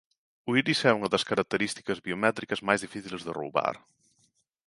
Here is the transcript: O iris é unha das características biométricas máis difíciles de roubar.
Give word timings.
O 0.49 0.57
iris 0.61 0.79
é 0.89 0.95
unha 0.97 1.11
das 1.13 1.27
características 1.29 1.97
biométricas 2.07 2.63
máis 2.67 2.79
difíciles 2.85 3.21
de 3.23 3.35
roubar. 3.39 3.75